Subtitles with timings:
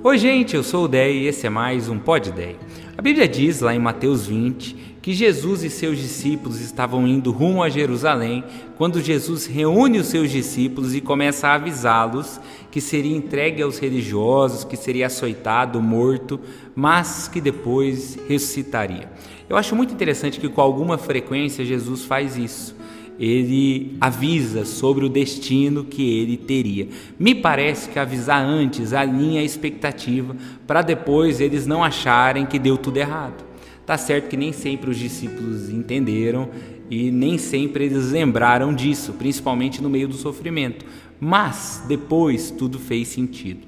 [0.00, 2.56] Oi, gente, eu sou o Dei e esse é mais um Pod Dei.
[2.96, 7.64] A Bíblia diz lá em Mateus 20 que Jesus e seus discípulos estavam indo rumo
[7.64, 8.44] a Jerusalém
[8.76, 12.40] quando Jesus reúne os seus discípulos e começa a avisá-los
[12.70, 16.38] que seria entregue aos religiosos, que seria açoitado, morto,
[16.76, 19.10] mas que depois ressuscitaria.
[19.48, 22.77] Eu acho muito interessante que com alguma frequência Jesus faz isso
[23.18, 26.88] ele avisa sobre o destino que ele teria.
[27.18, 32.78] Me parece que avisar antes alinha a expectativa para depois eles não acharem que deu
[32.78, 33.44] tudo errado.
[33.84, 36.48] Tá certo que nem sempre os discípulos entenderam
[36.90, 40.84] e nem sempre eles lembraram disso, principalmente no meio do sofrimento.
[41.18, 43.66] Mas depois tudo fez sentido.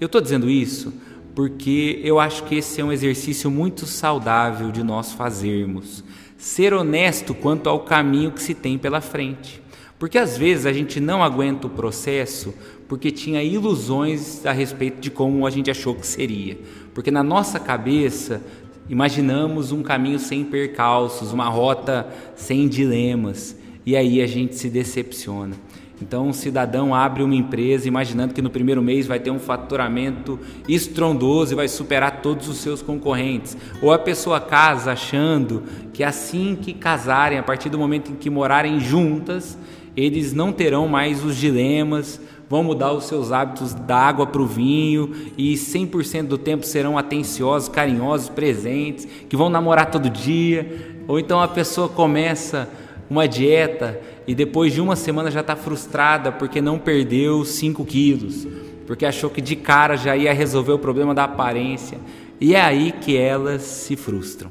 [0.00, 0.92] Eu estou dizendo isso
[1.34, 6.04] porque eu acho que esse é um exercício muito saudável de nós fazermos
[6.36, 9.62] ser honesto quanto ao caminho que se tem pela frente.
[9.96, 12.52] Porque às vezes a gente não aguenta o processo
[12.88, 16.58] porque tinha ilusões a respeito de como a gente achou que seria.
[16.92, 18.42] Porque na nossa cabeça
[18.88, 25.54] imaginamos um caminho sem percalços, uma rota sem dilemas, e aí a gente se decepciona.
[26.02, 30.36] Então, um cidadão abre uma empresa imaginando que no primeiro mês vai ter um faturamento
[30.68, 33.56] estrondoso e vai superar todos os seus concorrentes.
[33.80, 38.28] Ou a pessoa casa achando que assim que casarem, a partir do momento em que
[38.28, 39.56] morarem juntas,
[39.96, 44.46] eles não terão mais os dilemas, vão mudar os seus hábitos da água para o
[44.46, 50.98] vinho e 100% do tempo serão atenciosos, carinhosos, presentes, que vão namorar todo dia.
[51.06, 52.68] Ou então a pessoa começa
[53.12, 58.48] uma dieta e depois de uma semana já está frustrada porque não perdeu 5 quilos,
[58.86, 61.98] porque achou que de cara já ia resolver o problema da aparência.
[62.40, 64.50] E é aí que elas se frustram,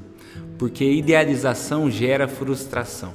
[0.60, 3.14] porque idealização gera frustração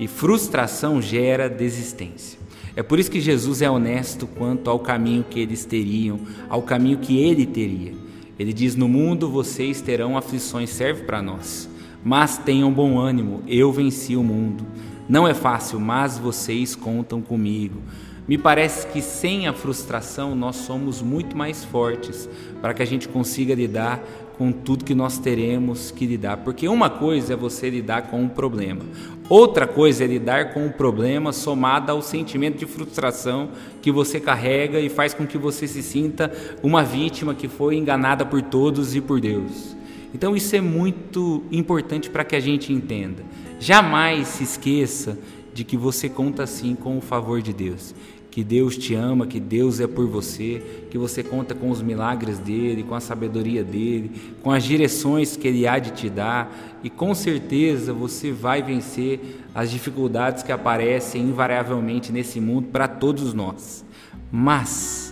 [0.00, 2.38] e frustração gera desistência.
[2.74, 6.98] É por isso que Jesus é honesto quanto ao caminho que eles teriam, ao caminho
[6.98, 7.92] que ele teria.
[8.38, 11.68] Ele diz: No mundo vocês terão aflições, serve para nós.
[12.06, 14.64] Mas tenham bom ânimo, eu venci o mundo.
[15.08, 17.82] Não é fácil, mas vocês contam comigo.
[18.28, 22.28] Me parece que sem a frustração nós somos muito mais fortes
[22.62, 24.00] para que a gente consiga lidar
[24.38, 26.36] com tudo que nós teremos que lidar.
[26.36, 28.84] Porque uma coisa é você lidar com um problema,
[29.28, 33.48] outra coisa é lidar com o um problema somado ao sentimento de frustração
[33.82, 38.24] que você carrega e faz com que você se sinta uma vítima que foi enganada
[38.24, 39.74] por todos e por Deus.
[40.16, 43.22] Então isso é muito importante para que a gente entenda.
[43.60, 45.18] Jamais se esqueça
[45.52, 47.94] de que você conta sim com o favor de Deus,
[48.30, 52.38] que Deus te ama, que Deus é por você, que você conta com os milagres
[52.38, 54.10] dele, com a sabedoria dele,
[54.42, 56.50] com as direções que ele há de te dar,
[56.82, 59.20] e com certeza você vai vencer
[59.54, 63.84] as dificuldades que aparecem invariavelmente nesse mundo para todos nós.
[64.32, 65.05] Mas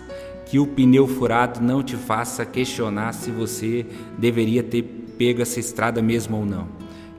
[0.45, 3.85] que o pneu furado não te faça questionar se você
[4.17, 4.83] deveria ter
[5.17, 6.67] pego essa estrada mesmo ou não.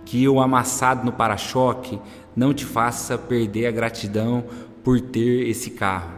[0.05, 1.99] Que o amassado no para-choque
[2.35, 4.45] não te faça perder a gratidão
[4.85, 6.13] por ter esse carro.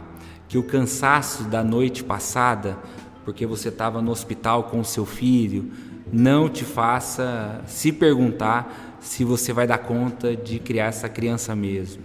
[0.47, 2.77] Que o cansaço da noite passada,
[3.25, 5.71] porque você estava no hospital com o seu filho,
[6.11, 12.03] não te faça se perguntar se você vai dar conta de criar essa criança mesmo.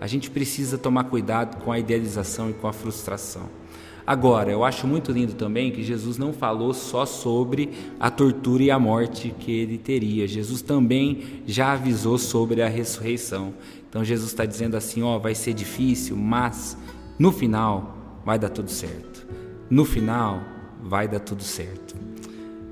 [0.00, 3.48] A gente precisa tomar cuidado com a idealização e com a frustração.
[4.06, 8.70] Agora, eu acho muito lindo também que Jesus não falou só sobre a tortura e
[8.70, 10.28] a morte que ele teria.
[10.28, 13.52] Jesus também já avisou sobre a ressurreição.
[13.88, 16.78] Então Jesus está dizendo assim: ó, vai ser difícil, mas
[17.18, 19.26] no final vai dar tudo certo.
[19.68, 20.40] No final
[20.80, 21.96] vai dar tudo certo.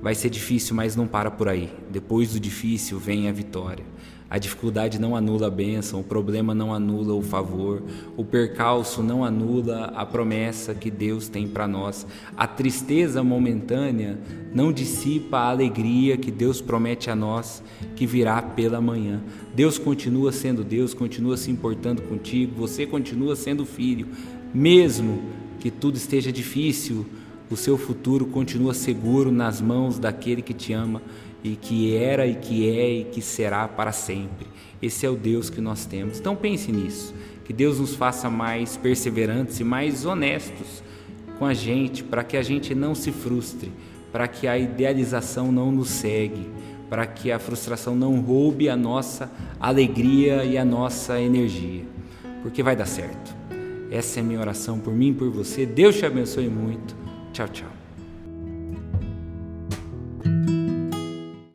[0.00, 1.72] Vai ser difícil, mas não para por aí.
[1.90, 3.84] Depois do difícil vem a vitória.
[4.28, 7.82] A dificuldade não anula a bênção, o problema não anula o favor,
[8.16, 12.06] o percalço não anula a promessa que Deus tem para nós.
[12.36, 14.18] A tristeza momentânea
[14.54, 17.62] não dissipa a alegria que Deus promete a nós
[17.94, 19.22] que virá pela manhã.
[19.54, 24.08] Deus continua sendo Deus, continua se importando contigo, você continua sendo filho,
[24.52, 25.22] mesmo
[25.60, 27.06] que tudo esteja difícil,
[27.50, 31.02] o seu futuro continua seguro nas mãos daquele que te ama
[31.44, 34.46] e que era e que é e que será para sempre.
[34.80, 36.18] Esse é o Deus que nós temos.
[36.18, 37.14] Então pense nisso,
[37.44, 40.82] que Deus nos faça mais perseverantes e mais honestos
[41.38, 43.70] com a gente, para que a gente não se frustre,
[44.10, 46.48] para que a idealização não nos segue,
[46.88, 49.30] para que a frustração não roube a nossa
[49.60, 51.84] alegria e a nossa energia,
[52.42, 53.34] porque vai dar certo.
[53.90, 55.66] Essa é a minha oração por mim e por você.
[55.66, 56.96] Deus te abençoe muito.
[57.32, 57.83] Tchau, tchau.